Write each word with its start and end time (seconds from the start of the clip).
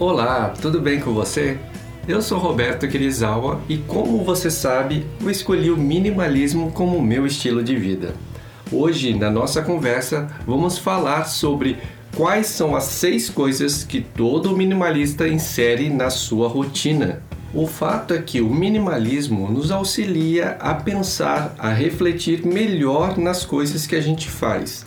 Olá, 0.00 0.52
tudo 0.60 0.80
bem 0.80 0.98
com 0.98 1.12
você? 1.12 1.56
Eu 2.08 2.20
sou 2.20 2.36
Roberto 2.36 2.88
Kirizawa 2.88 3.60
e, 3.68 3.76
como 3.76 4.24
você 4.24 4.50
sabe, 4.50 5.06
eu 5.20 5.30
escolhi 5.30 5.70
o 5.70 5.76
minimalismo 5.76 6.72
como 6.72 7.00
meu 7.00 7.24
estilo 7.24 7.62
de 7.62 7.76
vida. 7.76 8.12
Hoje, 8.72 9.14
na 9.14 9.30
nossa 9.30 9.62
conversa, 9.62 10.26
vamos 10.44 10.78
falar 10.78 11.26
sobre 11.26 11.78
quais 12.16 12.48
são 12.48 12.74
as 12.74 12.82
seis 12.82 13.30
coisas 13.30 13.84
que 13.84 14.00
todo 14.00 14.56
minimalista 14.56 15.28
insere 15.28 15.88
na 15.88 16.10
sua 16.10 16.48
rotina. 16.48 17.22
O 17.54 17.68
fato 17.68 18.14
é 18.14 18.20
que 18.20 18.40
o 18.40 18.52
minimalismo 18.52 19.48
nos 19.48 19.70
auxilia 19.70 20.56
a 20.58 20.74
pensar, 20.74 21.54
a 21.56 21.68
refletir 21.68 22.44
melhor 22.44 23.16
nas 23.16 23.46
coisas 23.46 23.86
que 23.86 23.94
a 23.94 24.00
gente 24.00 24.28
faz 24.28 24.84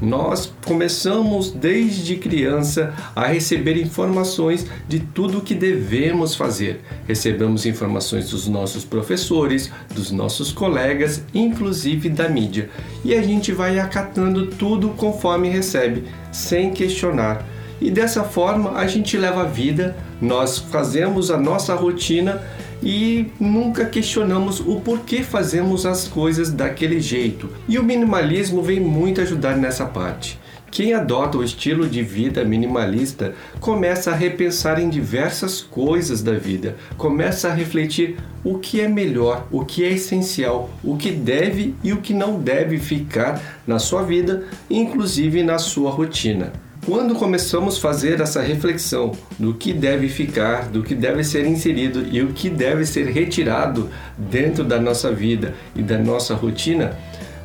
nós 0.00 0.52
começamos 0.64 1.50
desde 1.50 2.16
criança 2.16 2.94
a 3.14 3.26
receber 3.26 3.80
informações 3.80 4.66
de 4.88 5.00
tudo 5.00 5.38
o 5.38 5.40
que 5.40 5.54
devemos 5.54 6.34
fazer. 6.34 6.80
Recebemos 7.06 7.66
informações 7.66 8.30
dos 8.30 8.48
nossos 8.48 8.84
professores, 8.84 9.70
dos 9.94 10.10
nossos 10.10 10.52
colegas, 10.52 11.22
inclusive 11.34 12.08
da 12.08 12.28
mídia. 12.28 12.70
E 13.04 13.14
a 13.14 13.22
gente 13.22 13.52
vai 13.52 13.78
acatando 13.78 14.46
tudo 14.46 14.90
conforme 14.90 15.48
recebe, 15.48 16.04
sem 16.32 16.70
questionar. 16.70 17.44
E 17.80 17.90
dessa 17.90 18.22
forma 18.22 18.72
a 18.72 18.86
gente 18.86 19.16
leva 19.16 19.42
a 19.42 19.46
vida, 19.46 19.96
nós 20.20 20.58
fazemos 20.58 21.30
a 21.30 21.38
nossa 21.38 21.74
rotina 21.74 22.42
e 22.82 23.26
nunca 23.38 23.84
questionamos 23.84 24.60
o 24.60 24.80
porquê 24.80 25.22
fazemos 25.22 25.84
as 25.86 26.08
coisas 26.08 26.50
daquele 26.50 27.00
jeito. 27.00 27.48
E 27.68 27.78
o 27.78 27.84
minimalismo 27.84 28.62
vem 28.62 28.80
muito 28.80 29.20
ajudar 29.20 29.56
nessa 29.56 29.86
parte. 29.86 30.38
Quem 30.70 30.94
adota 30.94 31.36
o 31.36 31.42
estilo 31.42 31.88
de 31.88 32.00
vida 32.00 32.44
minimalista 32.44 33.34
começa 33.58 34.12
a 34.12 34.14
repensar 34.14 34.80
em 34.80 34.88
diversas 34.88 35.60
coisas 35.60 36.22
da 36.22 36.34
vida, 36.34 36.76
começa 36.96 37.48
a 37.48 37.52
refletir 37.52 38.18
o 38.44 38.56
que 38.56 38.80
é 38.80 38.86
melhor, 38.86 39.48
o 39.50 39.64
que 39.64 39.84
é 39.84 39.88
essencial, 39.88 40.70
o 40.84 40.96
que 40.96 41.10
deve 41.10 41.74
e 41.82 41.92
o 41.92 42.00
que 42.00 42.14
não 42.14 42.38
deve 42.40 42.78
ficar 42.78 43.60
na 43.66 43.80
sua 43.80 44.02
vida, 44.02 44.44
inclusive 44.70 45.42
na 45.42 45.58
sua 45.58 45.90
rotina. 45.90 46.52
Quando 46.90 47.14
começamos 47.14 47.78
a 47.78 47.80
fazer 47.80 48.20
essa 48.20 48.42
reflexão 48.42 49.12
do 49.38 49.54
que 49.54 49.72
deve 49.72 50.08
ficar, 50.08 50.68
do 50.68 50.82
que 50.82 50.92
deve 50.92 51.22
ser 51.22 51.46
inserido 51.46 52.04
e 52.10 52.20
o 52.20 52.32
que 52.32 52.50
deve 52.50 52.84
ser 52.84 53.06
retirado 53.06 53.88
dentro 54.18 54.64
da 54.64 54.80
nossa 54.80 55.12
vida 55.12 55.54
e 55.76 55.84
da 55.84 55.96
nossa 55.96 56.34
rotina, 56.34 56.98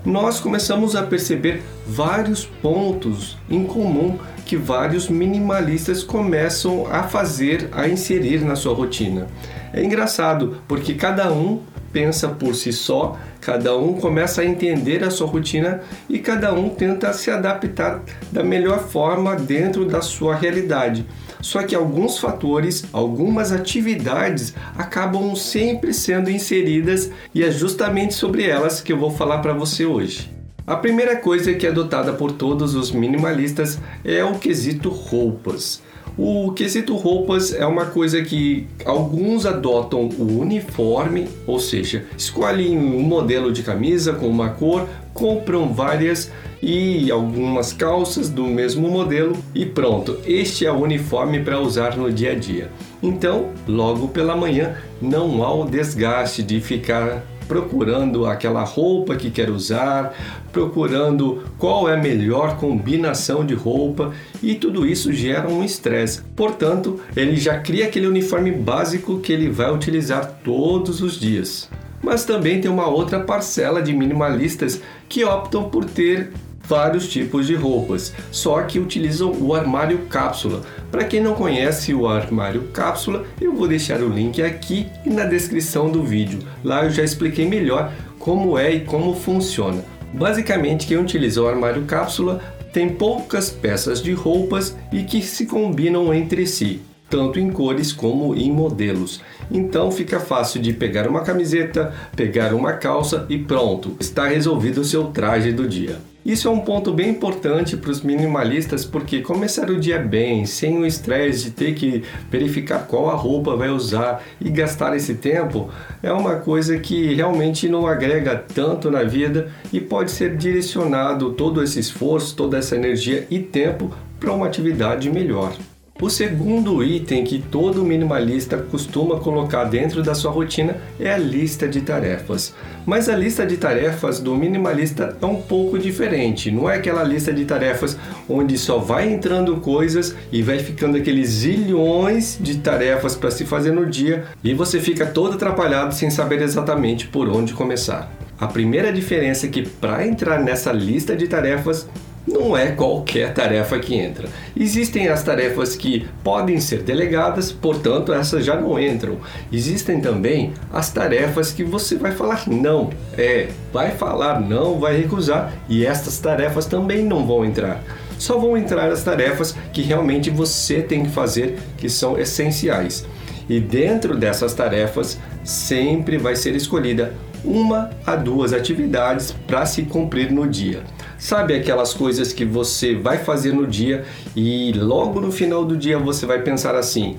nós 0.04 0.40
começamos 0.40 0.96
a 0.96 1.04
perceber 1.04 1.62
vários 1.86 2.44
pontos 2.44 3.38
em 3.48 3.64
comum 3.68 4.18
que 4.48 4.58
vários 4.58 5.08
minimalistas 5.10 6.04
começam 6.04 6.88
a 6.88 7.04
fazer, 7.04 7.70
a 7.72 7.88
inserir 7.88 8.44
na 8.44 8.56
sua 8.56 8.74
rotina. 8.74 9.28
É 9.72 9.84
engraçado 9.84 10.58
porque 10.68 10.96
cada 10.96 11.32
um 11.32 11.62
pensa 11.96 12.28
por 12.28 12.54
si 12.56 12.74
só, 12.74 13.18
cada 13.40 13.78
um 13.78 13.94
começa 13.94 14.42
a 14.42 14.46
entender 14.46 15.02
a 15.02 15.10
sua 15.10 15.28
rotina 15.28 15.80
e 16.10 16.20
cada 16.20 16.54
um 16.54 16.68
tenta 16.68 17.14
se 17.14 17.32
adaptar 17.32 18.04
da 18.30 18.44
melhor 18.44 18.80
forma 18.90 19.34
dentro 19.38 19.86
da 19.86 20.02
sua 20.02 20.36
realidade. 20.36 21.06
Só 21.40 21.64
que 21.64 21.74
alguns 21.74 22.18
fatores, 22.18 22.84
algumas 22.92 23.54
atividades 23.54 24.54
acabam 24.78 25.38
sempre 25.38 25.94
sendo 25.94 26.30
inseridas 26.30 27.10
e 27.34 27.46
é 27.46 27.50
justamente 27.50 28.14
sobre 28.14 28.44
elas 28.44 28.82
que 28.82 28.92
eu 28.92 28.98
vou 28.98 29.12
falar 29.12 29.38
para 29.38 29.54
você 29.54 29.86
hoje. 29.86 30.30
A 30.68 30.76
primeira 30.76 31.16
coisa 31.16 31.54
que 31.54 31.66
é 31.66 31.70
adotada 31.70 32.12
por 32.12 32.34
todos 32.34 32.76
os 32.76 32.92
minimalistas 32.92 33.80
é 34.04 34.22
o 34.22 34.38
quesito 34.38 34.90
roupas. 34.90 35.82
O 36.18 36.54
quesito 36.54 36.96
roupas 36.96 37.54
é 37.54 37.66
uma 37.66 37.88
coisa 37.88 38.22
que 38.22 38.66
alguns 38.86 39.46
adotam 39.46 40.08
o 40.18 40.40
uniforme, 40.40 41.28
ou 41.46 41.60
seja, 41.60 42.06
escolhem 42.18 42.78
um 42.78 43.02
modelo 43.02 43.52
de 43.52 43.62
camisa 43.64 44.14
com 44.14 44.30
uma 44.30 44.50
cor, 44.50 44.88
compram 45.14 45.74
várias 45.74 46.32
e 46.62 47.12
algumas 47.12 47.74
calças 47.74 48.30
do 48.30 48.46
mesmo 48.46 48.88
modelo 48.88 49.36
e 49.54 49.66
pronto, 49.66 50.18
este 50.26 50.66
é 50.66 50.72
o 50.72 50.82
uniforme 50.82 51.42
para 51.42 51.60
usar 51.60 51.98
no 51.98 52.10
dia 52.10 52.32
a 52.32 52.36
dia. 52.36 52.72
Então, 53.04 53.50
logo 53.68 54.08
pela 54.08 54.38
manhã, 54.38 54.78
não 55.02 55.44
há 55.44 55.54
o 55.54 55.66
desgaste 55.66 56.42
de 56.42 56.62
ficar 56.62 57.24
procurando 57.48 58.26
aquela 58.26 58.64
roupa 58.64 59.16
que 59.16 59.30
quer 59.30 59.50
usar, 59.50 60.14
procurando 60.52 61.44
qual 61.58 61.90
é 61.90 61.94
a 61.94 62.02
melhor 62.02 62.58
combinação 62.58 63.46
de 63.46 63.54
roupa 63.54 64.14
e 64.42 64.56
tudo 64.56 64.86
isso 64.86 65.12
gera 65.14 65.48
um 65.48 65.64
estresse. 65.64 66.22
Portanto, 66.36 67.00
ele 67.16 67.36
já 67.38 67.60
cria 67.60 67.86
aquele 67.86 68.08
uniforme 68.08 68.52
básico 68.52 69.20
que 69.20 69.34
ele 69.34 69.50
vai 69.50 69.74
utilizar 69.74 70.40
todos 70.44 71.02
os 71.02 71.20
dias. 71.20 71.70
Mas 72.02 72.24
também 72.24 72.62
tem 72.62 72.70
uma 72.70 72.88
outra 72.88 73.20
parcela 73.20 73.82
de 73.82 73.92
minimalistas 73.92 74.82
que 75.10 75.24
optam 75.24 75.70
por 75.70 75.86
ter 75.86 76.32
vários 76.68 77.08
tipos 77.08 77.48
de 77.48 77.56
roupas, 77.56 78.14
só 78.32 78.62
que 78.62 78.80
utilizam 78.80 79.32
o 79.40 79.54
armário 79.54 80.00
cápsula. 80.10 80.62
Para 80.92 81.04
quem 81.04 81.22
não 81.22 81.34
conhece 81.34 81.94
o 81.94 82.08
armário 82.08 82.64
cápsula, 82.74 83.26
eu 83.40 83.54
vou 83.54 83.68
deixar 83.68 84.02
o 84.02 84.10
link 84.10 84.42
aqui 84.42 84.88
e 85.06 85.10
na 85.10 85.26
descrição 85.26 85.90
do 85.90 86.04
vídeo. 86.04 86.40
Lá 86.64 86.84
eu 86.84 86.90
já 86.90 87.04
expliquei 87.04 87.48
melhor 87.48 87.92
como 88.20 88.58
é 88.58 88.72
e 88.72 88.82
como 88.82 89.14
funciona. 89.14 89.84
Basicamente, 90.14 90.88
quem 90.88 90.98
utiliza 90.98 91.42
o 91.42 91.48
armário 91.48 91.84
cápsula 91.84 92.42
tem 92.72 92.90
poucas 92.90 93.50
peças 93.50 94.02
de 94.02 94.14
roupas 94.14 94.76
e 94.92 95.04
que 95.04 95.22
se 95.22 95.46
combinam 95.46 96.14
entre 96.14 96.46
si 96.48 96.82
tanto 97.10 97.40
em 97.40 97.50
cores 97.52 97.94
como 97.94 98.36
em 98.36 98.52
modelos. 98.52 99.22
Então 99.50 99.92
fica 99.92 100.20
fácil 100.20 100.62
de 100.62 100.74
pegar 100.74 101.08
uma 101.08 101.22
camiseta, 101.22 101.94
pegar 102.16 102.54
uma 102.54 102.74
calça 102.74 103.26
e 103.30 103.38
pronto, 103.38 103.96
está 104.00 104.28
resolvido 104.28 104.82
o 104.82 104.86
seu 104.86 105.06
traje 105.06 105.52
do 105.52 105.68
dia. 105.68 105.98
Isso 106.26 106.48
é 106.48 106.52
um 106.52 106.62
ponto 106.62 106.92
bem 106.92 107.12
importante 107.12 107.78
para 107.78 107.92
os 107.92 108.02
minimalistas 108.02 108.84
porque 108.84 109.22
começar 109.22 109.70
o 109.70 109.80
dia 109.80 110.00
bem, 110.00 110.44
sem 110.48 110.76
o 110.80 110.84
estresse 110.84 111.44
de 111.44 111.52
ter 111.52 111.76
que 111.76 112.04
verificar 112.32 112.88
qual 112.88 113.12
a 113.12 113.14
roupa 113.14 113.56
vai 113.56 113.70
usar 113.70 114.24
e 114.42 114.50
gastar 114.50 114.96
esse 114.96 115.14
tempo, 115.14 115.70
é 116.02 116.12
uma 116.12 116.38
coisa 116.38 116.80
que 116.80 117.14
realmente 117.14 117.70
não 117.70 117.86
agrega 117.86 118.36
tanto 118.36 118.90
na 118.90 119.04
vida 119.04 119.52
e 119.72 119.80
pode 119.80 120.10
ser 120.10 120.36
direcionado 120.36 121.34
todo 121.34 121.62
esse 121.62 121.80
esforço, 121.80 122.36
toda 122.36 122.58
essa 122.58 122.76
energia 122.76 123.28
e 123.30 123.38
tempo 123.38 123.94
para 124.20 124.34
uma 124.34 124.48
atividade 124.48 125.12
melhor. 125.12 125.54
O 126.02 126.10
segundo 126.10 126.84
item 126.84 127.24
que 127.24 127.40
todo 127.40 127.82
minimalista 127.82 128.58
costuma 128.58 129.18
colocar 129.18 129.64
dentro 129.64 130.04
da 130.04 130.14
sua 130.14 130.30
rotina 130.30 130.76
é 131.00 131.10
a 131.10 131.18
lista 131.18 131.70
de 131.70 131.80
tarefas. 131.80 132.54
Mas 132.86 133.08
a 133.08 133.16
lista 133.16 133.46
de 133.46 133.56
tarefas 133.56 134.20
do 134.20 134.36
minimalista 134.36 135.16
é 135.22 135.26
um 135.26 135.42
pouco 135.42 135.80
diferente. 135.80 136.52
Não 136.52 136.70
é 136.70 136.76
aquela 136.76 137.02
lista 137.02 137.32
de 137.32 137.46
tarefas 137.46 137.98
onde 138.28 138.58
só 138.58 138.78
vai 138.78 139.10
entrando 139.10 139.56
coisas 139.62 140.14
e 140.34 140.44
vai 140.44 140.60
ficando 140.60 140.98
aqueles 140.98 141.30
zilhões 141.30 142.38
de 142.42 142.58
tarefas 142.58 143.16
para 143.16 143.32
se 143.32 143.46
fazer 143.46 143.72
no 143.72 143.86
dia 143.86 144.26
e 144.44 144.54
você 144.54 144.82
fica 144.82 145.06
todo 145.06 145.36
atrapalhado 145.36 145.96
sem 145.96 146.10
saber 146.10 146.42
exatamente 146.42 147.08
por 147.08 147.30
onde 147.30 147.54
começar. 147.54 148.12
A 148.38 148.48
primeira 148.48 148.92
diferença 148.92 149.46
é 149.46 149.50
que 149.50 149.62
para 149.62 150.06
entrar 150.06 150.44
nessa 150.44 150.74
lista 150.74 151.16
de 151.16 151.26
tarefas 151.26 151.88
não 152.28 152.58
é 152.58 152.72
qualquer 152.72 153.34
tarefa 153.34 153.78
que 153.80 153.96
entra. 153.96 154.28
Existem 154.56 155.08
as 155.08 155.24
tarefas 155.24 155.76
que 155.76 156.08
podem 156.24 156.60
ser 156.60 156.82
delegadas, 156.82 157.52
portanto, 157.52 158.14
essas 158.14 158.44
já 158.44 158.60
não 158.60 158.80
entram. 158.80 159.18
Existem 159.52 160.02
também 160.02 160.54
as 160.74 160.92
tarefas 160.92 161.52
que 161.52 161.64
você 161.64 161.96
vai 161.96 162.12
falar 162.12 162.44
não. 162.48 162.90
É, 163.18 163.50
vai 163.72 163.92
falar 163.92 164.40
não, 164.40 164.80
vai 164.80 164.98
recusar, 164.98 165.54
e 165.70 165.86
estas 165.86 166.18
tarefas 166.20 166.66
também 166.66 167.04
não 167.04 167.26
vão 167.26 167.46
entrar. 167.46 167.84
Só 168.18 168.38
vão 168.38 168.58
entrar 168.58 168.90
as 168.90 169.04
tarefas 169.04 169.56
que 169.74 169.82
realmente 169.82 170.30
você 170.30 170.82
tem 170.82 171.04
que 171.04 171.12
fazer, 171.12 171.60
que 171.78 171.90
são 171.90 172.18
essenciais. 172.18 173.06
E 173.48 173.60
dentro 173.60 174.18
dessas 174.18 174.54
tarefas, 174.54 175.20
sempre 175.44 176.18
vai 176.18 176.36
ser 176.36 176.56
escolhida 176.56 177.14
uma 177.44 177.92
a 178.06 178.16
duas 178.16 178.54
atividades 178.54 179.32
para 179.46 179.66
se 179.66 179.84
cumprir 179.84 180.32
no 180.32 180.48
dia. 180.48 180.82
Sabe 181.26 181.56
aquelas 181.56 181.92
coisas 181.92 182.32
que 182.32 182.46
você 182.46 182.94
vai 182.94 183.18
fazer 183.18 183.52
no 183.52 183.66
dia 183.66 184.06
e 184.36 184.72
logo 184.74 185.20
no 185.20 185.32
final 185.32 185.66
do 185.66 185.76
dia 185.76 185.98
você 185.98 186.24
vai 186.24 186.44
pensar 186.44 186.76
assim: 186.76 187.18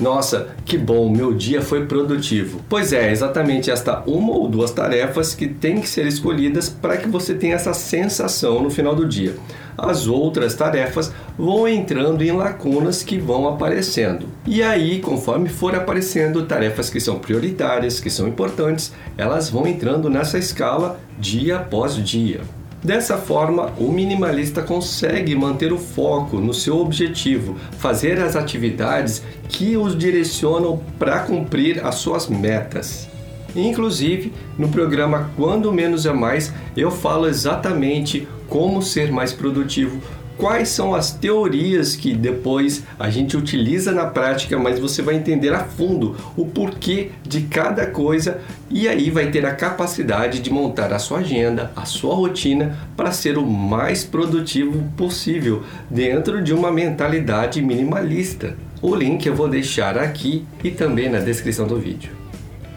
nossa, 0.00 0.56
que 0.64 0.78
bom, 0.78 1.10
meu 1.10 1.34
dia 1.34 1.60
foi 1.60 1.84
produtivo. 1.84 2.62
Pois 2.66 2.94
é, 2.94 3.12
exatamente 3.12 3.70
esta 3.70 4.02
uma 4.06 4.32
ou 4.32 4.48
duas 4.48 4.70
tarefas 4.70 5.34
que 5.34 5.46
tem 5.46 5.82
que 5.82 5.86
ser 5.86 6.06
escolhidas 6.06 6.70
para 6.70 6.96
que 6.96 7.06
você 7.06 7.34
tenha 7.34 7.56
essa 7.56 7.74
sensação 7.74 8.62
no 8.62 8.70
final 8.70 8.96
do 8.96 9.06
dia. 9.06 9.36
As 9.76 10.06
outras 10.06 10.54
tarefas 10.54 11.12
vão 11.36 11.68
entrando 11.68 12.22
em 12.22 12.32
lacunas 12.32 13.02
que 13.02 13.18
vão 13.18 13.46
aparecendo. 13.46 14.28
E 14.46 14.62
aí, 14.62 14.98
conforme 14.98 15.50
for 15.50 15.74
aparecendo 15.74 16.46
tarefas 16.46 16.88
que 16.88 16.98
são 16.98 17.18
prioritárias, 17.18 18.00
que 18.00 18.08
são 18.08 18.26
importantes, 18.26 18.94
elas 19.18 19.50
vão 19.50 19.66
entrando 19.66 20.08
nessa 20.08 20.38
escala 20.38 20.98
dia 21.18 21.58
após 21.58 21.94
dia. 21.96 22.40
Dessa 22.82 23.16
forma, 23.16 23.72
o 23.78 23.92
minimalista 23.92 24.60
consegue 24.60 25.36
manter 25.36 25.72
o 25.72 25.78
foco 25.78 26.38
no 26.38 26.52
seu 26.52 26.78
objetivo, 26.78 27.56
fazer 27.78 28.20
as 28.20 28.34
atividades 28.34 29.22
que 29.48 29.76
os 29.76 29.96
direcionam 29.96 30.82
para 30.98 31.20
cumprir 31.20 31.84
as 31.86 31.94
suas 31.96 32.28
metas. 32.28 33.11
Inclusive, 33.54 34.32
no 34.58 34.68
programa 34.68 35.30
Quando 35.36 35.72
Menos 35.72 36.06
é 36.06 36.12
Mais, 36.12 36.52
eu 36.76 36.90
falo 36.90 37.26
exatamente 37.26 38.26
como 38.48 38.82
ser 38.82 39.10
mais 39.10 39.32
produtivo, 39.32 40.00
quais 40.36 40.70
são 40.70 40.94
as 40.94 41.12
teorias 41.12 41.94
que 41.94 42.14
depois 42.14 42.82
a 42.98 43.08
gente 43.10 43.36
utiliza 43.36 43.92
na 43.92 44.06
prática, 44.06 44.58
mas 44.58 44.78
você 44.78 45.00
vai 45.00 45.14
entender 45.14 45.52
a 45.52 45.64
fundo 45.64 46.16
o 46.36 46.46
porquê 46.46 47.10
de 47.22 47.42
cada 47.42 47.86
coisa 47.86 48.40
e 48.70 48.88
aí 48.88 49.10
vai 49.10 49.30
ter 49.30 49.46
a 49.46 49.54
capacidade 49.54 50.40
de 50.40 50.50
montar 50.50 50.92
a 50.92 50.98
sua 50.98 51.20
agenda, 51.20 51.70
a 51.76 51.84
sua 51.84 52.14
rotina 52.14 52.76
para 52.96 53.12
ser 53.12 53.38
o 53.38 53.46
mais 53.46 54.04
produtivo 54.04 54.82
possível 54.96 55.62
dentro 55.88 56.42
de 56.42 56.52
uma 56.52 56.72
mentalidade 56.72 57.62
minimalista. 57.62 58.56
O 58.80 58.94
link 58.94 59.24
eu 59.24 59.36
vou 59.36 59.48
deixar 59.48 59.96
aqui 59.96 60.44
e 60.64 60.70
também 60.70 61.08
na 61.08 61.20
descrição 61.20 61.66
do 61.66 61.78
vídeo. 61.78 62.21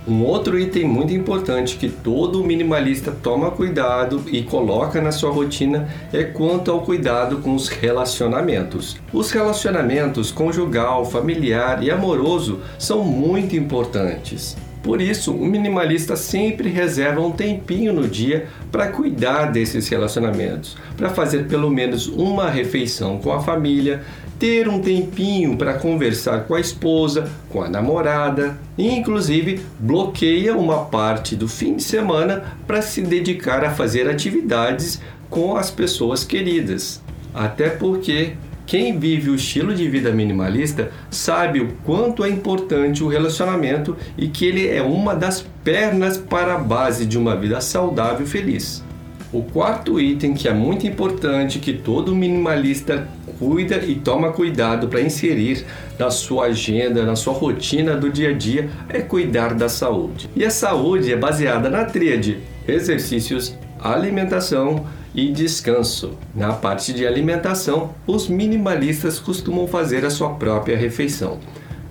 Um 0.08 0.24
outro 0.24 0.60
item 0.60 0.86
muito 0.86 1.12
importante 1.14 1.78
que 1.78 1.90
todo 1.90 2.44
minimalista 2.44 3.12
toma 3.12 3.50
cuidado 3.50 4.22
e 4.28 4.44
coloca 4.44 5.02
na 5.02 5.12
sua 5.12 5.32
rotina 5.32 5.90
é 6.14 6.24
quanto 6.24 6.70
ao 6.70 6.82
cuidado 6.82 7.38
com 7.38 7.56
os 7.56 7.70
relacionamentos. 7.70 8.98
Os 9.12 9.32
relacionamentos 9.32 10.32
conjugal, 10.32 11.06
familiar 11.06 11.82
e 11.82 11.90
amoroso 11.90 12.60
são 12.78 13.04
muito 13.04 13.56
importantes. 13.56 14.56
Por 14.86 15.02
isso, 15.02 15.34
o 15.34 15.44
minimalista 15.48 16.16
sempre 16.16 16.70
reserva 16.70 17.20
um 17.20 17.32
tempinho 17.32 17.92
no 17.92 18.08
dia 18.08 18.46
para 18.72 18.90
cuidar 18.90 19.46
desses 19.46 19.90
relacionamentos, 19.90 20.78
para 20.96 21.10
fazer 21.10 21.48
pelo 21.48 21.72
menos 21.72 22.06
uma 22.06 22.52
refeição 22.52 23.18
com 23.18 23.34
a 23.34 23.42
família, 23.42 24.04
ter 24.38 24.70
um 24.70 24.80
tempinho 24.80 25.58
para 25.58 25.74
conversar 25.74 26.42
com 26.42 26.54
a 26.54 26.60
esposa, 26.60 27.28
com 27.50 27.64
a 27.64 27.68
namorada, 27.68 28.60
e 28.78 28.88
inclusive 28.88 29.60
bloqueia 29.80 30.56
uma 30.56 30.86
parte 30.86 31.36
do 31.36 31.48
fim 31.48 31.78
de 31.78 31.84
semana 31.84 32.56
para 32.68 32.84
se 32.84 33.02
dedicar 33.02 33.66
a 33.66 33.72
fazer 33.72 34.08
atividades 34.08 35.02
com 35.32 35.58
as 35.58 35.72
pessoas 35.72 36.24
queridas. 36.24 37.02
Até 37.34 37.70
porque 37.70 38.34
quem 38.66 38.98
vive 38.98 39.30
o 39.30 39.36
estilo 39.36 39.76
de 39.76 39.88
vida 39.88 40.12
minimalista 40.12 40.92
sabe 41.12 41.60
o 41.60 41.74
quanto 41.84 42.24
é 42.24 42.30
importante 42.30 43.04
o 43.04 43.08
relacionamento 43.08 43.96
e 44.18 44.28
que 44.28 44.46
ele 44.46 44.68
é 44.68 44.82
uma 44.82 45.14
das 45.16 45.46
pernas 45.64 46.18
para 46.18 46.56
a 46.56 46.58
base 46.58 47.06
de 47.06 47.18
uma 47.18 47.36
vida 47.36 47.62
saudável 47.62 48.26
e 48.26 48.30
feliz. 48.30 48.84
O 49.32 49.44
quarto 49.44 50.00
item 50.00 50.34
que 50.34 50.48
é 50.48 50.54
muito 50.54 50.88
importante 50.88 51.60
que 51.60 51.74
todo 51.74 52.16
minimalista 52.16 53.08
cuida 53.38 53.78
e 53.78 53.96
toma 53.96 54.32
cuidado 54.32 54.88
para 54.88 55.02
inserir 55.02 55.66
na 56.00 56.10
sua 56.10 56.46
agenda, 56.46 57.06
na 57.06 57.16
sua 57.16 57.34
rotina 57.34 57.96
do 57.96 58.10
dia 58.10 58.30
a 58.30 58.34
dia 58.34 58.70
é 58.88 59.02
cuidar 59.02 59.54
da 59.54 59.68
saúde. 59.68 60.30
E 60.36 60.46
a 60.46 60.50
saúde 60.50 61.12
é 61.12 61.18
baseada 61.18 61.70
na 61.70 61.84
tríade: 61.84 62.40
exercícios, 62.68 63.56
alimentação 63.80 64.86
e 65.16 65.32
descanso. 65.32 66.12
Na 66.36 66.52
parte 66.52 66.92
de 66.92 67.08
alimentação, 67.08 67.92
os 68.06 68.28
minimalistas 68.28 69.18
costumam 69.18 69.66
fazer 69.66 70.06
a 70.06 70.10
sua 70.10 70.32
própria 70.32 70.78
refeição. 70.78 71.40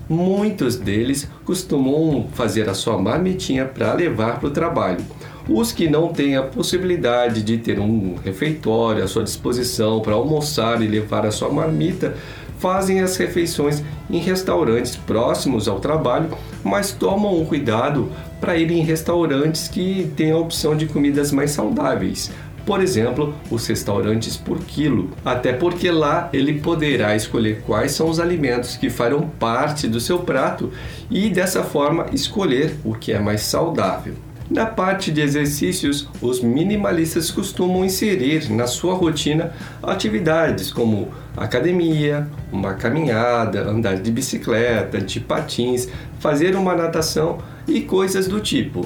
Muitos 0.07 0.75
deles 0.75 1.27
costumam 1.43 2.27
fazer 2.33 2.69
a 2.69 2.75
sua 2.75 3.01
marmitinha 3.01 3.65
para 3.65 3.93
levar 3.93 4.39
para 4.39 4.47
o 4.47 4.51
trabalho. 4.51 5.03
Os 5.49 5.71
que 5.71 5.89
não 5.89 6.09
têm 6.09 6.35
a 6.35 6.43
possibilidade 6.43 7.41
de 7.41 7.57
ter 7.57 7.79
um 7.79 8.15
refeitório 8.23 9.03
à 9.03 9.07
sua 9.07 9.23
disposição 9.23 9.99
para 10.01 10.13
almoçar 10.13 10.81
e 10.81 10.87
levar 10.87 11.25
a 11.25 11.31
sua 11.31 11.49
marmita, 11.49 12.15
fazem 12.59 13.01
as 13.01 13.17
refeições 13.17 13.83
em 14.09 14.17
restaurantes 14.19 14.95
próximos 14.95 15.67
ao 15.67 15.79
trabalho, 15.79 16.29
mas 16.63 16.91
tomam 16.91 17.39
um 17.39 17.45
cuidado 17.45 18.11
para 18.39 18.57
ir 18.57 18.71
em 18.71 18.81
restaurantes 18.81 19.67
que 19.67 20.11
têm 20.15 20.31
a 20.31 20.37
opção 20.37 20.75
de 20.75 20.85
comidas 20.85 21.31
mais 21.31 21.51
saudáveis. 21.51 22.31
Por 22.65 22.81
exemplo, 22.81 23.35
os 23.51 23.67
restaurantes 23.67 24.35
por 24.35 24.59
quilo, 24.59 25.11
até 25.23 25.53
porque 25.53 25.91
lá 25.91 26.29
ele 26.33 26.59
poderá 26.59 27.15
escolher 27.15 27.61
quais 27.61 27.91
são 27.91 28.09
os 28.09 28.19
alimentos 28.19 28.75
que 28.75 28.89
farão 28.89 29.29
parte 29.39 29.87
do 29.87 29.99
seu 29.99 30.19
prato 30.19 30.71
e 31.09 31.29
dessa 31.29 31.63
forma 31.63 32.07
escolher 32.11 32.75
o 32.83 32.95
que 32.95 33.11
é 33.11 33.19
mais 33.19 33.41
saudável. 33.41 34.15
Na 34.49 34.65
parte 34.65 35.11
de 35.11 35.21
exercícios, 35.21 36.07
os 36.21 36.39
minimalistas 36.39 37.31
costumam 37.31 37.83
inserir 37.83 38.51
na 38.51 38.67
sua 38.67 38.93
rotina 38.93 39.51
atividades 39.81 40.71
como 40.71 41.09
academia, 41.35 42.27
uma 42.51 42.75
caminhada, 42.75 43.67
andar 43.67 43.95
de 43.95 44.11
bicicleta, 44.11 44.99
de 45.01 45.19
patins, 45.19 45.87
fazer 46.19 46.55
uma 46.55 46.75
natação 46.75 47.39
e 47.67 47.81
coisas 47.81 48.27
do 48.27 48.39
tipo. 48.39 48.85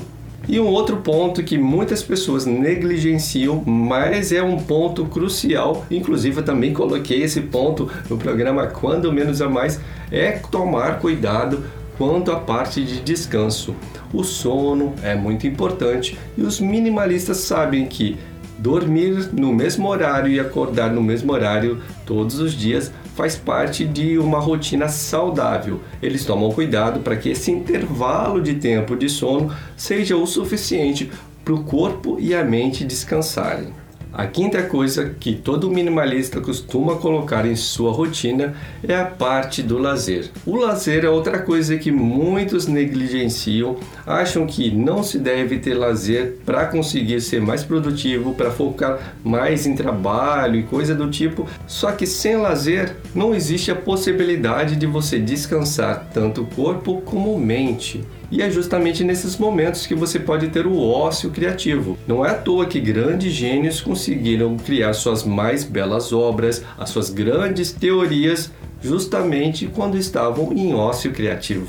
E 0.51 0.59
um 0.59 0.65
outro 0.65 0.97
ponto 0.97 1.43
que 1.43 1.59
muitas 1.59 2.01
pessoas 2.01 2.43
negligenciam, 2.43 3.63
mas 3.63 4.31
é 4.31 4.41
um 4.41 4.57
ponto 4.57 5.05
crucial, 5.05 5.85
inclusive 5.91 6.39
eu 6.39 6.43
também 6.43 6.73
coloquei 6.73 7.21
esse 7.21 7.39
ponto 7.39 7.87
no 8.09 8.17
programa 8.17 8.65
Quando 8.65 9.13
Menos 9.13 9.43
a 9.43 9.47
Mais, 9.47 9.79
é 10.11 10.31
tomar 10.31 10.97
cuidado 10.97 11.63
quanto 11.99 12.31
à 12.31 12.39
parte 12.39 12.83
de 12.83 12.99
descanso. 12.99 13.75
O 14.11 14.23
sono 14.23 14.95
é 15.03 15.13
muito 15.13 15.45
importante 15.45 16.17
e 16.35 16.41
os 16.41 16.59
minimalistas 16.59 17.37
sabem 17.37 17.85
que 17.85 18.17
dormir 18.57 19.29
no 19.31 19.53
mesmo 19.53 19.87
horário 19.87 20.31
e 20.31 20.39
acordar 20.39 20.91
no 20.91 21.03
mesmo 21.03 21.31
horário 21.31 21.77
todos 22.07 22.39
os 22.39 22.53
dias 22.53 22.91
faz 23.19 23.35
parte 23.35 23.83
de 23.83 24.17
uma 24.17 24.39
rotina 24.39 24.87
saudável. 24.87 25.81
Eles 26.01 26.23
tomam 26.23 26.53
cuidado 26.53 27.01
para 27.01 27.17
que 27.17 27.27
esse 27.27 27.51
intervalo 27.51 28.41
de 28.41 28.53
tempo 28.53 28.95
de 28.95 29.09
sono 29.09 29.53
seja 29.75 30.15
o 30.15 30.25
suficiente 30.25 31.11
para 31.43 31.53
o 31.53 31.65
corpo 31.65 32.15
e 32.17 32.33
a 32.33 32.45
mente 32.45 32.85
descansarem. 32.85 33.73
A 34.11 34.25
quinta 34.25 34.63
coisa 34.63 35.15
que 35.19 35.35
todo 35.35 35.69
minimalista 35.69 36.41
costuma 36.41 36.95
colocar 36.95 37.45
em 37.45 37.55
sua 37.55 37.91
rotina 37.91 38.55
é 38.81 38.95
a 38.95 39.05
parte 39.05 39.61
do 39.61 39.77
lazer. 39.77 40.31
O 40.47 40.57
lazer 40.57 41.05
é 41.05 41.09
outra 41.09 41.37
coisa 41.39 41.77
que 41.77 41.91
muitos 41.91 42.65
negligenciam, 42.65 43.77
acham 44.07 44.47
que 44.47 44.71
não 44.71 45.03
se 45.03 45.19
deve 45.19 45.59
ter 45.59 45.75
lazer 45.75 46.37
para 46.43 46.65
conseguir 46.65 47.21
ser 47.21 47.39
mais 47.39 47.63
produtivo, 47.63 48.33
para 48.33 48.49
focar 48.49 49.15
mais 49.23 49.67
em 49.67 49.75
trabalho 49.75 50.59
e 50.59 50.63
coisa 50.63 50.95
do 50.95 51.11
tipo. 51.11 51.47
Só 51.67 51.91
que 51.91 52.07
sem 52.07 52.35
lazer 52.35 52.95
não 53.13 53.35
existe 53.35 53.69
a 53.69 53.75
possibilidade 53.75 54.75
de 54.75 54.87
você 54.87 55.19
descansar 55.19 56.09
tanto 56.11 56.45
corpo 56.55 56.99
como 57.01 57.37
mente. 57.37 58.03
E 58.31 58.41
é 58.41 58.51
justamente 58.51 59.03
nesses 59.03 59.37
momentos 59.37 59.87
que 59.87 59.95
você 59.95 60.19
pode 60.19 60.49
ter 60.49 60.67
o 60.67 60.79
ócio 60.79 61.31
criativo. 61.31 61.97
Não 62.07 62.23
é 62.25 62.29
à 62.29 62.35
toa 62.35 62.65
que 62.65 62.79
grandes 62.79 63.33
gênios 63.33 63.81
conseguiram 63.81 64.55
criar 64.57 64.93
suas 64.93 65.23
mais 65.23 65.63
belas 65.63 66.13
obras, 66.13 66.63
as 66.77 66.89
suas 66.89 67.09
grandes 67.09 67.71
teorias, 67.71 68.51
justamente 68.81 69.67
quando 69.67 69.97
estavam 69.97 70.53
em 70.53 70.73
ócio 70.75 71.11
criativo. 71.11 71.67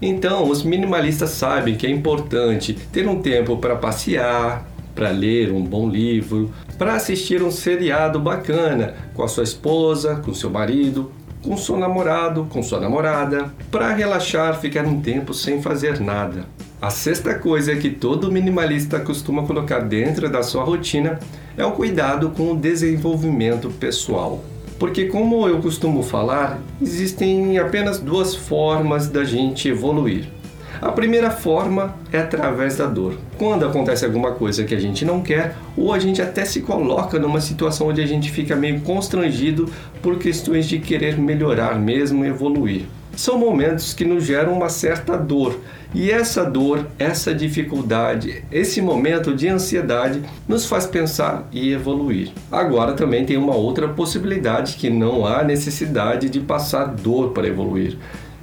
Então, 0.00 0.48
os 0.48 0.62
minimalistas 0.62 1.30
sabem 1.30 1.76
que 1.76 1.86
é 1.86 1.90
importante 1.90 2.72
ter 2.92 3.06
um 3.08 3.20
tempo 3.20 3.56
para 3.56 3.76
passear, 3.76 4.66
para 4.94 5.10
ler 5.10 5.52
um 5.52 5.62
bom 5.62 5.88
livro, 5.88 6.52
para 6.78 6.94
assistir 6.94 7.42
um 7.42 7.50
seriado 7.50 8.18
bacana 8.18 8.94
com 9.14 9.22
a 9.22 9.28
sua 9.28 9.44
esposa, 9.44 10.16
com 10.16 10.32
seu 10.32 10.50
marido, 10.50 11.12
com 11.42 11.56
seu 11.56 11.76
namorado, 11.76 12.46
com 12.50 12.62
sua 12.62 12.80
namorada, 12.80 13.52
para 13.70 13.92
relaxar, 13.92 14.58
ficar 14.60 14.84
um 14.84 15.00
tempo 15.00 15.34
sem 15.34 15.60
fazer 15.60 16.00
nada. 16.00 16.46
A 16.80 16.90
sexta 16.90 17.34
coisa 17.34 17.74
que 17.76 17.90
todo 17.90 18.30
minimalista 18.30 19.00
costuma 19.00 19.42
colocar 19.44 19.80
dentro 19.80 20.28
da 20.30 20.42
sua 20.42 20.62
rotina 20.62 21.18
é 21.56 21.64
o 21.64 21.72
cuidado 21.72 22.30
com 22.30 22.52
o 22.52 22.56
desenvolvimento 22.56 23.68
pessoal. 23.68 24.44
Porque, 24.78 25.06
como 25.06 25.48
eu 25.48 25.58
costumo 25.60 26.04
falar, 26.04 26.60
existem 26.80 27.58
apenas 27.58 27.98
duas 27.98 28.34
formas 28.34 29.08
da 29.08 29.24
gente 29.24 29.68
evoluir 29.68 30.37
a 30.80 30.92
primeira 30.92 31.30
forma 31.30 31.94
é 32.12 32.18
através 32.18 32.76
da 32.76 32.86
dor. 32.86 33.18
Quando 33.36 33.66
acontece 33.66 34.04
alguma 34.04 34.32
coisa 34.32 34.64
que 34.64 34.74
a 34.74 34.80
gente 34.80 35.04
não 35.04 35.20
quer, 35.20 35.56
ou 35.76 35.92
a 35.92 35.98
gente 35.98 36.22
até 36.22 36.44
se 36.44 36.60
coloca 36.60 37.18
numa 37.18 37.40
situação 37.40 37.88
onde 37.88 38.00
a 38.00 38.06
gente 38.06 38.30
fica 38.30 38.54
meio 38.54 38.80
constrangido 38.82 39.68
por 40.00 40.18
questões 40.18 40.68
de 40.68 40.78
querer 40.78 41.18
melhorar 41.18 41.78
mesmo 41.78 42.24
evoluir. 42.24 42.82
São 43.16 43.36
momentos 43.36 43.92
que 43.92 44.04
nos 44.04 44.24
geram 44.24 44.52
uma 44.52 44.68
certa 44.68 45.16
dor, 45.16 45.58
e 45.92 46.08
essa 46.08 46.44
dor, 46.44 46.86
essa 47.00 47.34
dificuldade, 47.34 48.44
esse 48.52 48.80
momento 48.80 49.34
de 49.34 49.48
ansiedade 49.48 50.22
nos 50.46 50.66
faz 50.66 50.86
pensar 50.86 51.48
e 51.50 51.72
evoluir. 51.72 52.30
Agora 52.52 52.92
também 52.92 53.24
tem 53.24 53.36
uma 53.36 53.56
outra 53.56 53.88
possibilidade 53.88 54.76
que 54.76 54.88
não 54.88 55.26
há 55.26 55.42
necessidade 55.42 56.28
de 56.28 56.38
passar 56.38 56.84
dor 56.84 57.30
para 57.30 57.48
evoluir 57.48 57.98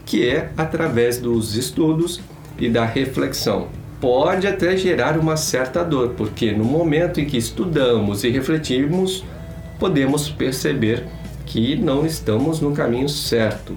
que 0.05 0.27
é 0.27 0.51
através 0.55 1.17
dos 1.17 1.55
estudos 1.55 2.21
e 2.57 2.69
da 2.69 2.85
reflexão. 2.85 3.67
pode 3.99 4.45
até 4.45 4.77
gerar 4.77 5.17
uma 5.17 5.35
certa 5.35 5.83
dor, 5.83 6.09
porque 6.15 6.51
no 6.51 6.63
momento 6.63 7.19
em 7.19 7.25
que 7.25 7.37
estudamos 7.37 8.23
e 8.23 8.29
refletimos, 8.29 9.25
podemos 9.79 10.29
perceber 10.29 11.07
que 11.45 11.75
não 11.75 12.05
estamos 12.05 12.59
no 12.59 12.71
caminho 12.71 13.09
certo. 13.09 13.75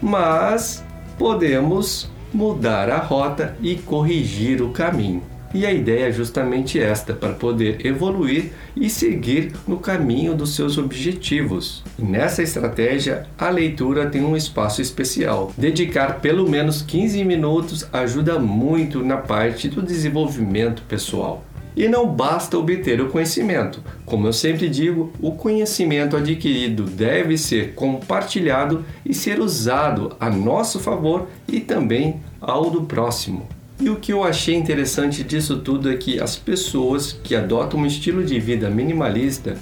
Mas 0.00 0.84
podemos 1.18 2.08
mudar 2.32 2.90
a 2.90 2.98
rota 2.98 3.56
e 3.60 3.74
corrigir 3.76 4.62
o 4.62 4.70
caminho. 4.70 5.22
E 5.54 5.64
a 5.64 5.72
ideia 5.72 6.08
é 6.08 6.12
justamente 6.12 6.78
esta, 6.78 7.14
para 7.14 7.32
poder 7.32 7.84
evoluir 7.86 8.52
e 8.76 8.90
seguir 8.90 9.52
no 9.66 9.78
caminho 9.78 10.34
dos 10.34 10.54
seus 10.54 10.76
objetivos. 10.76 11.82
Nessa 11.98 12.42
estratégia, 12.42 13.26
a 13.38 13.48
leitura 13.48 14.06
tem 14.10 14.22
um 14.22 14.36
espaço 14.36 14.82
especial. 14.82 15.52
Dedicar 15.56 16.20
pelo 16.20 16.48
menos 16.48 16.82
15 16.82 17.24
minutos 17.24 17.86
ajuda 17.92 18.38
muito 18.38 19.02
na 19.02 19.16
parte 19.16 19.68
do 19.68 19.82
desenvolvimento 19.82 20.82
pessoal. 20.82 21.44
E 21.76 21.88
não 21.88 22.06
basta 22.06 22.56
obter 22.56 23.02
o 23.02 23.08
conhecimento. 23.08 23.82
Como 24.06 24.26
eu 24.26 24.32
sempre 24.32 24.66
digo, 24.66 25.12
o 25.20 25.32
conhecimento 25.32 26.16
adquirido 26.16 26.84
deve 26.84 27.36
ser 27.36 27.74
compartilhado 27.74 28.82
e 29.04 29.12
ser 29.12 29.40
usado 29.40 30.16
a 30.18 30.30
nosso 30.30 30.80
favor 30.80 31.28
e 31.46 31.60
também 31.60 32.18
ao 32.40 32.70
do 32.70 32.84
próximo. 32.84 33.46
E 33.78 33.90
o 33.90 33.96
que 33.96 34.10
eu 34.10 34.24
achei 34.24 34.54
interessante 34.54 35.22
disso 35.22 35.58
tudo 35.58 35.90
é 35.90 35.96
que 35.96 36.18
as 36.18 36.34
pessoas 36.34 37.12
que 37.12 37.34
adotam 37.34 37.80
um 37.80 37.86
estilo 37.86 38.24
de 38.24 38.40
vida 38.40 38.70
minimalista, 38.70 39.56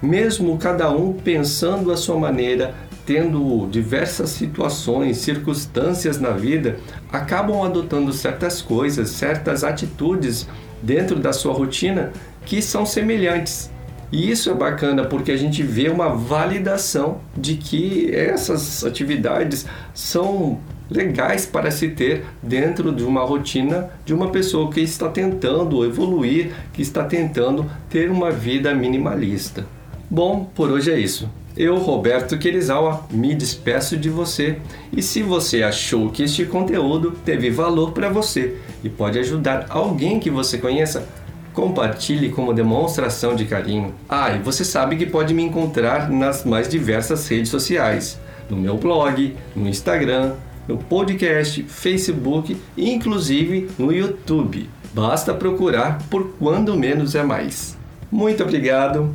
mesmo 0.00 0.56
cada 0.56 0.90
um 0.90 1.12
pensando 1.12 1.90
a 1.90 1.96
sua 1.96 2.16
maneira, 2.16 2.74
tendo 3.04 3.66
diversas 3.68 4.30
situações, 4.30 5.18
circunstâncias 5.18 6.20
na 6.20 6.30
vida, 6.30 6.76
acabam 7.10 7.62
adotando 7.62 8.12
certas 8.12 8.62
coisas, 8.62 9.10
certas 9.10 9.64
atitudes 9.64 10.46
dentro 10.80 11.18
da 11.18 11.32
sua 11.32 11.52
rotina 11.52 12.12
que 12.44 12.62
são 12.62 12.86
semelhantes. 12.86 13.70
E 14.12 14.30
isso 14.30 14.48
é 14.48 14.54
bacana 14.54 15.04
porque 15.04 15.32
a 15.32 15.36
gente 15.36 15.64
vê 15.64 15.88
uma 15.88 16.08
validação 16.10 17.20
de 17.36 17.56
que 17.56 18.14
essas 18.14 18.84
atividades 18.84 19.66
são 19.92 20.60
legais 20.90 21.46
para 21.46 21.70
se 21.70 21.88
ter 21.88 22.24
dentro 22.42 22.92
de 22.92 23.04
uma 23.04 23.22
rotina 23.22 23.90
de 24.04 24.14
uma 24.14 24.28
pessoa 24.30 24.70
que 24.70 24.80
está 24.80 25.08
tentando 25.08 25.84
evoluir, 25.84 26.52
que 26.72 26.82
está 26.82 27.04
tentando 27.04 27.66
ter 27.90 28.10
uma 28.10 28.30
vida 28.30 28.74
minimalista. 28.74 29.66
Bom, 30.08 30.50
por 30.54 30.70
hoje 30.70 30.92
é 30.92 30.98
isso. 30.98 31.28
Eu, 31.56 31.78
Roberto 31.78 32.36
Querizawa, 32.36 33.06
me 33.10 33.34
despeço 33.34 33.96
de 33.96 34.10
você. 34.10 34.58
E 34.92 35.02
se 35.02 35.22
você 35.22 35.62
achou 35.62 36.10
que 36.10 36.22
este 36.22 36.44
conteúdo 36.44 37.12
teve 37.24 37.48
valor 37.48 37.92
para 37.92 38.10
você 38.10 38.56
e 38.84 38.90
pode 38.90 39.18
ajudar 39.18 39.66
alguém 39.70 40.20
que 40.20 40.28
você 40.28 40.58
conheça, 40.58 41.08
compartilhe 41.54 42.28
como 42.28 42.52
demonstração 42.52 43.34
de 43.34 43.46
carinho. 43.46 43.94
Ah, 44.06 44.32
e 44.32 44.38
você 44.38 44.62
sabe 44.66 44.96
que 44.96 45.06
pode 45.06 45.32
me 45.32 45.42
encontrar 45.42 46.10
nas 46.10 46.44
mais 46.44 46.68
diversas 46.68 47.26
redes 47.26 47.50
sociais, 47.50 48.20
no 48.50 48.56
meu 48.58 48.76
blog, 48.76 49.34
no 49.56 49.66
Instagram, 49.66 50.34
no 50.66 50.78
podcast, 50.78 51.62
Facebook 51.64 52.56
e 52.76 52.90
inclusive 52.90 53.70
no 53.78 53.92
YouTube. 53.92 54.68
Basta 54.92 55.34
procurar 55.34 56.02
por 56.10 56.32
Quando 56.38 56.76
Menos 56.76 57.14
é 57.14 57.22
Mais. 57.22 57.76
Muito 58.10 58.42
obrigado 58.42 59.14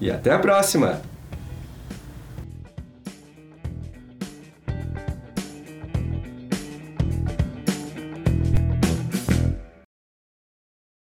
e 0.00 0.10
até 0.10 0.32
a 0.32 0.38
próxima! 0.38 1.09